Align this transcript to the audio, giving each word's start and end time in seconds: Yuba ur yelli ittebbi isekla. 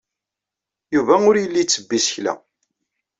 Yuba 0.95 1.15
ur 1.29 1.35
yelli 1.39 1.59
ittebbi 1.61 1.95
isekla. 1.99 2.33